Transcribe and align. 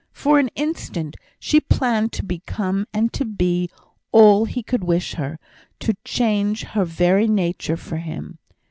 For 0.13 0.39
an 0.39 0.47
instant 0.55 1.15
she 1.37 1.61
planned 1.61 2.11
to 2.13 2.23
become 2.25 2.87
and 2.91 3.13
to 3.13 3.23
be 3.23 3.69
all 4.11 4.45
he 4.45 4.63
could 4.63 4.83
wish 4.83 5.13
her; 5.13 5.37
to 5.81 5.93
change 6.03 6.63
her 6.63 6.85
very 6.85 7.27
nature 7.27 7.77
for 7.77 7.97
him. 7.97 8.39